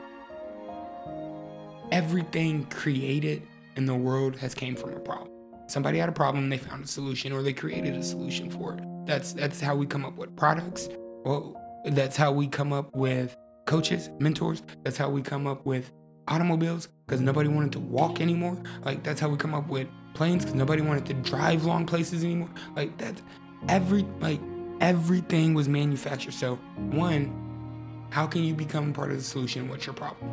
everything 1.92 2.66
created 2.66 3.42
in 3.76 3.86
the 3.86 3.96
world 3.96 4.36
has 4.38 4.54
came 4.54 4.76
from 4.76 4.94
a 4.94 5.00
problem. 5.00 5.30
Somebody 5.68 6.00
had 6.00 6.10
a 6.10 6.14
problem, 6.14 6.50
they 6.50 6.58
found 6.58 6.84
a 6.84 6.88
solution 6.88 7.32
or 7.32 7.42
they 7.44 7.54
created 7.54 7.96
a 7.96 8.04
solution 8.04 8.50
for 8.50 8.74
it. 8.74 8.84
That's 9.06 9.34
that's 9.34 9.60
how 9.60 9.76
we 9.76 9.86
come 9.86 10.06
up 10.06 10.16
with 10.18 10.36
products. 10.36 10.90
Well, 11.24 11.56
that's 11.86 12.18
how 12.18 12.32
we 12.32 12.48
come 12.48 12.74
up 12.74 12.96
with 12.96 13.36
coaches, 13.66 14.10
mentors. 14.20 14.64
That's 14.84 14.98
how 14.98 15.10
we 15.10 15.22
come 15.22 15.48
up 15.48 15.66
with 15.66 15.92
automobiles 16.28 16.88
because 17.06 17.22
nobody 17.22 17.50
wanted 17.50 17.72
to 17.74 17.80
walk 17.80 18.22
anymore. 18.22 18.58
Like 18.84 19.04
that's 19.04 19.20
how 19.20 19.30
we 19.30 19.38
come 19.38 19.54
up 19.54 19.68
with 19.68 19.88
planes 20.14 20.44
because 20.44 20.56
nobody 20.56 20.82
wanted 20.82 21.06
to 21.08 21.14
drive 21.14 21.66
long 21.66 21.86
places 21.86 22.24
anymore. 22.24 22.50
Like 22.76 22.98
that's 22.98 23.22
every 23.68 24.06
like 24.20 24.40
everything 24.80 25.54
was 25.54 25.68
manufactured. 25.68 26.34
So 26.34 26.56
one, 26.92 28.08
how 28.12 28.28
can 28.28 28.44
you 28.44 28.54
become 28.54 28.94
part 28.94 29.12
of 29.12 29.18
the 29.18 29.24
solution? 29.24 29.70
What's 29.70 29.86
your 29.86 29.96
problem? 29.96 30.30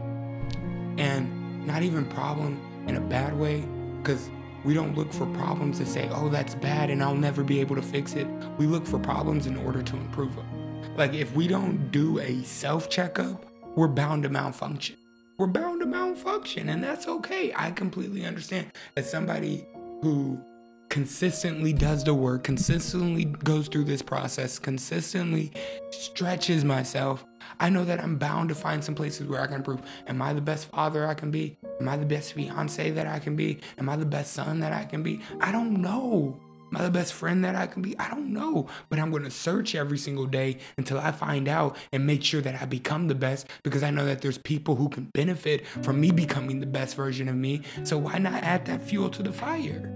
And 0.99 1.67
not 1.67 1.83
even 1.83 2.05
problem 2.07 2.61
in 2.87 2.97
a 2.97 3.01
bad 3.01 3.39
way 3.39 3.65
because 4.03 4.31
we 4.65 4.75
don't 4.75 4.97
look 4.97 5.13
for 5.13 5.27
problems 5.27 5.79
to 5.79 5.87
say, 5.87 6.09
oh, 6.13 6.29
that's 6.29 6.55
bad 6.55 6.91
and 6.91 7.03
I'll 7.03 7.15
never 7.15 7.43
be 7.43 7.61
able 7.61 7.77
to 7.77 7.83
fix 7.83 8.15
it. 8.15 8.27
We 8.59 8.67
look 8.67 8.87
for 8.87 8.99
problems 8.99 9.47
in 9.47 9.57
order 9.57 9.83
to 9.83 9.97
improve 9.97 10.35
them. 10.35 10.97
Like 10.97 11.15
if 11.15 11.35
we 11.35 11.47
don't 11.47 11.91
do 11.91 12.19
a 12.19 12.43
self 12.43 12.91
checkup, 12.91 13.45
we're 13.77 13.89
bound 13.89 14.25
to 14.25 14.29
malfunction. 14.29 14.97
We're 15.39 15.47
bound 15.47 15.81
to 15.81 15.87
malfunction, 15.87 16.69
and 16.69 16.83
that's 16.83 17.07
okay. 17.07 17.53
I 17.55 17.71
completely 17.71 18.27
understand. 18.27 18.73
As 18.97 19.09
somebody 19.09 19.65
who 20.03 20.41
consistently 20.89 21.73
does 21.73 22.03
the 22.03 22.15
work, 22.15 22.43
consistently 22.43 23.25
goes 23.25 23.69
through 23.69 23.85
this 23.85 24.03
process, 24.03 24.59
consistently 24.59 25.53
stretches 25.91 26.65
myself, 26.65 27.25
I 27.61 27.71
know 27.71 27.85
that 27.85 28.01
I'm 28.01 28.17
bound 28.17 28.49
to 28.51 28.55
find 28.55 28.83
some 28.83 28.95
places 28.95 29.27
where 29.27 29.41
I 29.41 29.47
can 29.47 29.57
improve. 29.57 29.83
Am 30.07 30.21
I 30.23 30.33
the 30.33 30.41
best 30.41 30.67
father 30.67 31.07
I 31.07 31.15
can 31.15 31.31
be? 31.31 31.57
Am 31.81 31.89
I 31.89 31.97
the 31.97 32.07
best 32.07 32.33
fiance 32.33 32.91
that 32.91 33.07
I 33.07 33.19
can 33.19 33.37
be? 33.37 33.61
Am 33.79 33.89
I 33.89 33.97
the 33.97 34.07
best 34.07 34.33
son 34.33 34.61
that 34.61 34.73
I 34.73 34.85
can 34.85 35.03
be? 35.03 35.21
I 35.41 35.53
don't 35.53 35.81
know. 35.81 36.39
Am 36.71 36.81
I 36.81 36.83
the 36.83 36.91
best 36.91 37.15
friend 37.15 37.43
that 37.45 37.55
I 37.55 37.67
can 37.67 37.81
be? 37.81 37.99
I 37.99 38.11
don't 38.11 38.33
know. 38.33 38.69
But 38.91 38.99
I'm 38.99 39.11
going 39.11 39.23
to 39.25 39.31
search 39.31 39.75
every 39.75 39.97
single 39.97 40.27
day 40.27 40.59
until 40.77 40.99
I 40.99 41.13
find 41.13 41.49
out 41.49 41.77
and 41.93 42.07
make 42.07 42.23
sure 42.23 42.43
that 42.43 42.61
I 42.61 42.67
become 42.67 43.09
the 43.09 43.15
best 43.15 43.49
because 43.63 43.83
I 43.83 43.91
know 43.91 44.05
that 44.05 44.21
there's 44.21 44.39
people 44.39 44.77
who 44.77 44.89
can 44.89 45.05
benefit 45.15 45.67
from 45.67 46.01
me 46.01 46.11
becoming 46.11 46.61
the 46.61 46.67
best 46.67 46.95
version 46.95 47.29
of 47.29 47.37
me. 47.37 47.63
So 47.85 47.97
why 47.97 48.19
not 48.19 48.43
add 48.43 48.67
that 48.67 48.83
fuel 48.83 49.09
to 49.11 49.23
the 49.23 49.33
fire? 49.33 49.95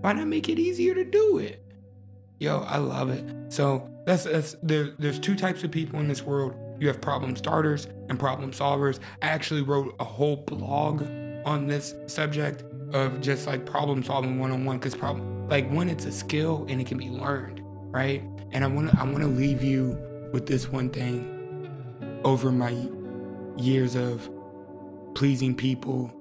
Why 0.00 0.14
not 0.14 0.28
make 0.28 0.48
it 0.48 0.58
easier 0.58 0.94
to 0.94 1.04
do 1.04 1.38
it? 1.38 1.62
Yo, 2.38 2.60
I 2.60 2.78
love 2.78 3.10
it. 3.10 3.52
So 3.52 3.90
that's, 4.06 4.24
that's 4.24 4.56
there, 4.62 4.94
there's 4.98 5.18
two 5.18 5.36
types 5.36 5.62
of 5.62 5.70
people 5.70 6.00
in 6.00 6.08
this 6.08 6.22
world. 6.22 6.54
You 6.80 6.88
have 6.88 7.00
problem 7.00 7.36
starters 7.36 7.86
and 8.08 8.18
problem 8.18 8.52
solvers. 8.52 8.98
I 9.22 9.26
actually 9.26 9.62
wrote 9.62 9.94
a 10.00 10.04
whole 10.04 10.36
blog 10.36 11.02
on 11.44 11.66
this 11.66 11.94
subject 12.06 12.64
of 12.92 13.20
just 13.20 13.46
like 13.46 13.64
problem 13.64 14.02
solving 14.02 14.38
one 14.38 14.50
on 14.50 14.64
one 14.64 14.78
because 14.78 14.94
problem 14.94 15.48
like 15.48 15.70
when 15.70 15.88
it's 15.88 16.06
a 16.06 16.12
skill 16.12 16.66
and 16.68 16.80
it 16.80 16.86
can 16.86 16.98
be 16.98 17.10
learned, 17.10 17.60
right? 17.92 18.24
And 18.52 18.64
I 18.64 18.66
want 18.66 18.90
to 18.90 18.98
I 18.98 19.04
want 19.04 19.18
to 19.18 19.26
leave 19.26 19.62
you 19.62 19.96
with 20.32 20.46
this 20.46 20.68
one 20.68 20.88
thing 20.90 21.36
over 22.24 22.50
my 22.50 22.74
years 23.56 23.94
of 23.94 24.28
pleasing 25.14 25.54
people 25.54 26.14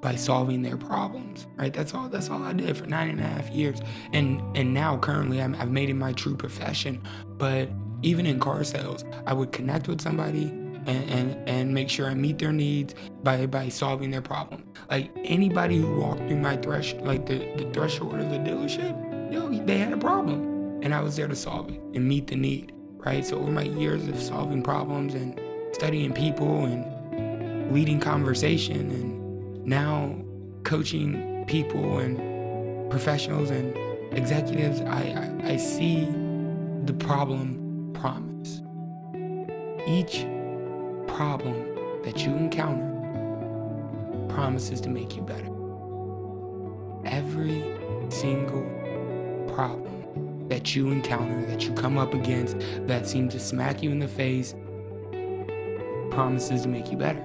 by 0.00 0.14
solving 0.14 0.62
their 0.62 0.76
problems 0.76 1.46
right 1.56 1.74
that's 1.74 1.94
all 1.94 2.08
that's 2.08 2.30
all 2.30 2.42
i 2.42 2.52
did 2.52 2.74
for 2.76 2.86
nine 2.86 3.10
and 3.10 3.20
a 3.20 3.22
half 3.22 3.50
years 3.50 3.80
and 4.12 4.40
and 4.56 4.72
now 4.72 4.96
currently 4.96 5.40
i 5.42 5.48
have 5.56 5.70
made 5.70 5.90
it 5.90 5.94
my 5.94 6.12
true 6.14 6.36
profession 6.36 7.02
but 7.36 7.68
even 8.02 8.26
in 8.26 8.38
car 8.38 8.64
sales 8.64 9.04
i 9.26 9.32
would 9.32 9.52
connect 9.52 9.88
with 9.88 10.00
somebody 10.00 10.52
and, 10.86 11.10
and, 11.10 11.48
and 11.48 11.74
make 11.74 11.90
sure 11.90 12.08
I 12.08 12.14
meet 12.14 12.38
their 12.38 12.52
needs 12.52 12.94
by, 13.22 13.44
by 13.44 13.68
solving 13.68 14.10
their 14.10 14.22
problem. 14.22 14.64
Like 14.88 15.10
anybody 15.16 15.76
who 15.76 16.00
walked 16.00 16.20
through 16.20 16.38
my 16.38 16.56
thresh 16.56 16.94
like 16.94 17.26
the, 17.26 17.52
the 17.56 17.70
threshold 17.72 18.14
of 18.14 18.30
the 18.30 18.38
dealership, 18.38 18.96
know, 19.30 19.48
they 19.64 19.78
had 19.78 19.92
a 19.92 19.96
problem. 19.96 20.80
And 20.82 20.94
I 20.94 21.00
was 21.00 21.16
there 21.16 21.28
to 21.28 21.36
solve 21.36 21.70
it 21.70 21.80
and 21.94 22.06
meet 22.06 22.26
the 22.26 22.36
need. 22.36 22.72
Right. 22.96 23.24
So 23.24 23.38
over 23.38 23.50
my 23.50 23.62
years 23.62 24.06
of 24.08 24.20
solving 24.20 24.62
problems 24.62 25.14
and 25.14 25.40
studying 25.72 26.12
people 26.12 26.64
and 26.64 27.72
leading 27.72 27.98
conversation 27.98 28.90
and 28.90 29.64
now 29.64 30.22
coaching 30.64 31.44
people 31.46 31.98
and 31.98 32.90
professionals 32.90 33.50
and 33.50 33.74
executives, 34.16 34.80
I, 34.82 35.40
I, 35.44 35.52
I 35.52 35.56
see 35.56 36.04
the 36.84 36.92
problem 36.98 37.69
promise. 38.00 38.62
Each 39.86 40.24
problem 41.06 42.02
that 42.02 42.24
you 42.24 42.32
encounter 42.34 42.86
promises 44.28 44.80
to 44.80 44.88
make 44.88 45.16
you 45.16 45.22
better. 45.22 45.50
Every 47.04 47.62
single 48.08 48.64
problem 49.54 50.48
that 50.48 50.74
you 50.74 50.90
encounter, 50.90 51.44
that 51.46 51.64
you 51.64 51.74
come 51.74 51.98
up 51.98 52.14
against, 52.14 52.56
that 52.86 53.06
seems 53.06 53.34
to 53.34 53.40
smack 53.40 53.82
you 53.82 53.90
in 53.90 53.98
the 53.98 54.08
face, 54.08 54.54
promises 56.10 56.62
to 56.62 56.68
make 56.68 56.90
you 56.90 56.96
better. 56.96 57.22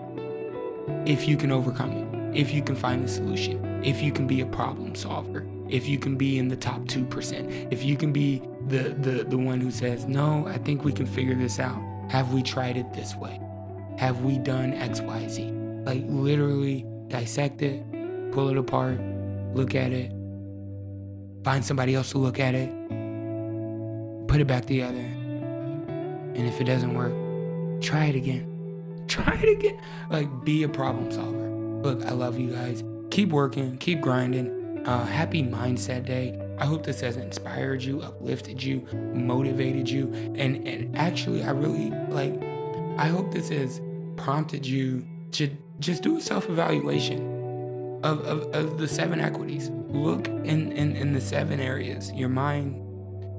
If 1.05 1.25
you 1.25 1.38
can 1.38 1.51
overcome 1.51 1.91
it, 1.91 2.38
if 2.38 2.53
you 2.53 2.62
can 2.62 2.75
find 2.75 3.01
the 3.01 3.08
solution, 3.08 3.82
if 3.84 4.01
you 4.01 4.12
can 4.12 4.27
be 4.27 4.41
a 4.41 4.46
problem 4.46 4.94
solver, 4.94 5.48
if 5.70 5.88
you 5.88 5.98
can 5.98 6.16
be 6.16 6.38
in 6.38 6.48
the 6.48 6.56
top 6.56 6.82
2%, 6.82 7.72
if 7.72 7.84
you 7.84 7.96
can 7.96 8.12
be 8.12 8.42
the, 8.68 8.90
the, 8.90 9.24
the 9.24 9.38
one 9.38 9.60
who 9.60 9.72
says, 9.72 10.06
No, 10.06 10.46
I 10.48 10.58
think 10.58 10.84
we 10.84 10.92
can 10.92 11.06
figure 11.06 11.36
this 11.36 11.60
out. 11.60 11.82
Have 12.10 12.34
we 12.34 12.44
tried 12.44 12.78
it 12.78 12.94
this 12.94 13.16
way? 13.16 13.40
have 13.98 14.22
we 14.22 14.38
done 14.38 14.74
XYZ? 14.74 15.86
Like 15.86 16.04
literally 16.08 16.86
dissect 17.08 17.62
it, 17.62 17.84
pull 18.32 18.50
it 18.50 18.58
apart, 18.58 19.00
look 19.54 19.76
at 19.76 19.92
it, 19.92 20.12
find 21.44 21.64
somebody 21.64 21.96
else 21.96 22.12
to 22.12 22.18
look 22.18 22.40
at 22.40 22.56
it, 22.56 22.70
put 24.28 24.42
it 24.42 24.48
back 24.48 24.66
together. 24.66 24.98
And 24.98 26.48
if 26.48 26.60
it 26.60 26.66
doesn't 26.66 26.94
work, 26.94 27.14
try 27.82 28.06
it 28.06 28.16
again. 28.16 28.52
Try 29.08 29.36
it 29.36 29.60
again. 29.60 29.80
Like 30.10 30.44
be 30.44 30.64
a 30.64 30.68
problem 30.68 31.12
solver. 31.12 31.48
Look, 31.84 32.04
I 32.08 32.12
love 32.12 32.40
you 32.40 32.50
guys. 32.50 32.84
Keep 33.12 33.30
working, 33.30 33.78
keep 33.78 34.02
grinding. 34.02 34.65
Uh, 34.86 35.04
happy 35.04 35.42
Mindset 35.42 36.06
Day. 36.06 36.39
I 36.60 36.65
hope 36.65 36.86
this 36.86 37.01
has 37.01 37.18
inspired 37.18 37.82
you, 37.82 38.01
uplifted 38.01 38.62
you, 38.62 38.88
motivated 39.15 39.89
you, 39.89 40.13
and 40.36 40.68
and 40.68 40.96
actually, 40.96 41.44
I 41.44 41.50
really 41.50 41.89
like. 42.10 42.39
I 43.00 43.08
hope 43.08 43.32
this 43.32 43.50
has 43.50 43.82
prompted 44.15 44.63
you 44.63 45.06
to 45.32 45.50
just 45.80 46.04
do 46.04 46.18
a 46.18 46.22
self 46.22 46.50
evaluation 46.50 48.00
of, 48.04 48.20
of, 48.22 48.44
of, 48.54 48.77
the 48.77 48.88
seven 48.88 49.20
equities. 49.20 49.72
Look 49.89 50.27
in, 50.27 50.72
in, 50.72 50.96
in 50.96 51.13
the 51.13 51.22
seven 51.22 51.60
areas 51.60 52.12
your 52.13 52.30
mind, 52.30 52.75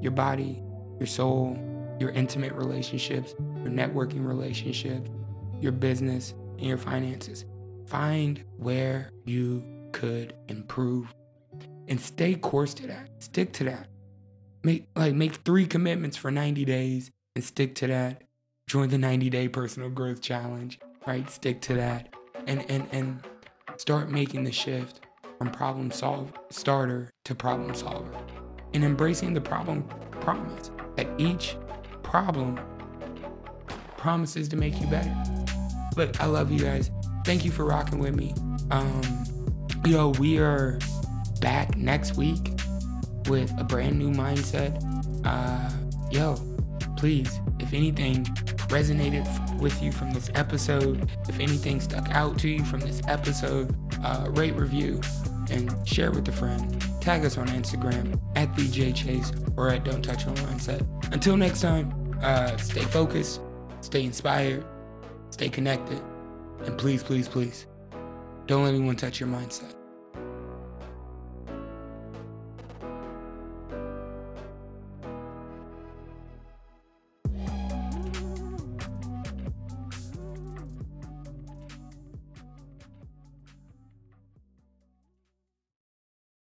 your 0.03 0.13
body, 0.13 0.61
your 0.99 1.07
soul, 1.07 1.57
your 2.01 2.11
intimate 2.11 2.55
relationships, 2.55 3.37
your 3.39 3.71
networking 3.71 4.27
relationships, 4.27 5.09
your 5.61 5.73
business, 5.73 6.35
and 6.59 6.67
your 6.67 6.79
finances. 6.79 7.45
Find 7.87 8.43
where 8.57 9.11
you 9.25 9.65
could 9.93 10.35
improve 10.49 11.15
and 11.89 12.01
stay 12.01 12.35
course 12.35 12.75
to 12.75 12.87
that. 12.87 13.11
Stick 13.19 13.53
to 13.55 13.65
that. 13.65 13.89
Make 14.63 14.89
like 14.97 15.15
make 15.15 15.37
three 15.37 15.67
commitments 15.67 16.17
for 16.17 16.31
90 16.31 16.65
days 16.65 17.11
and 17.35 17.45
stick 17.45 17.75
to 17.77 17.87
that. 17.87 18.23
Join 18.67 18.89
the 18.89 18.99
90 18.99 19.31
day 19.31 19.49
personal 19.49 19.91
growth 19.91 20.21
challenge, 20.21 20.81
right? 21.07 21.29
Stick 21.31 21.61
to 21.63 21.75
that. 21.75 22.15
And 22.47 22.69
and 22.71 22.89
and 22.93 23.21
start 23.77 24.11
making 24.11 24.45
the 24.45 24.53
shift 24.53 25.01
from 25.39 25.51
problem 25.51 25.91
solve 25.91 26.33
starter 26.51 27.11
to 27.25 27.35
problem 27.35 27.75
solver. 27.75 28.13
And 28.75 28.85
embracing 28.85 29.35
the 29.35 29.41
problem 29.41 29.85
promise 30.21 30.71
that 30.97 31.07
each 31.19 31.57
problem 32.03 32.59
promises 33.97 34.49
to 34.49 34.57
make 34.57 34.81
you 34.81 34.87
better. 34.87 35.15
Look, 35.97 36.21
I 36.21 36.27
love 36.27 36.51
you 36.51 36.61
guys. 36.61 36.91
Thank 37.25 37.45
you 37.45 37.51
for 37.51 37.65
rocking 37.65 37.99
with 37.99 38.15
me. 38.15 38.35
Um, 38.71 39.03
yo, 39.85 40.11
we 40.11 40.39
are 40.39 40.79
back 41.47 41.77
next 41.77 42.17
week 42.17 42.51
with 43.29 43.55
a 43.57 43.63
brand 43.63 43.97
new 43.97 44.11
mindset. 44.11 44.83
Uh, 45.25 45.71
yo, 46.11 46.35
please, 46.97 47.41
if 47.61 47.73
anything 47.73 48.25
resonated 48.75 49.25
with 49.61 49.81
you 49.81 49.93
from 49.93 50.11
this 50.11 50.29
episode, 50.35 51.09
if 51.29 51.39
anything 51.39 51.81
stuck 51.81 52.11
out 52.11 52.37
to 52.37 52.49
you 52.49 52.65
from 52.65 52.81
this 52.81 53.01
episode, 53.07 53.73
uh, 54.03 54.27
rate, 54.31 54.57
review, 54.57 55.01
and 55.49 55.73
share 55.87 56.11
with 56.11 56.27
a 56.27 56.33
friend. 56.33 56.85
Tag 57.01 57.25
us 57.25 57.39
on 57.39 57.47
Instagram 57.47 58.21
at 58.35 58.53
thejaychase 58.57 59.57
or 59.57 59.69
at 59.71 59.85
Don't 59.85 60.03
Touch 60.03 60.27
Your 60.27 60.35
Mindset. 60.35 60.85
Until 61.13 61.37
next 61.37 61.61
time, 61.61 62.13
uh, 62.23 62.57
stay 62.57 62.83
focused, 62.83 63.41
stay 63.83 64.03
inspired, 64.03 64.65
stay 65.31 65.49
connected, 65.49 66.03
and 66.65 66.77
please, 66.77 67.05
please, 67.05 67.29
please, 67.29 67.67
don't 68.47 68.65
let 68.65 68.75
anyone 68.75 68.97
touch 68.97 69.21
your 69.21 69.29
mindset. 69.29 69.76